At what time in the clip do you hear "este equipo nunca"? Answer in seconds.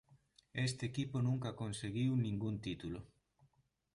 0.67-1.57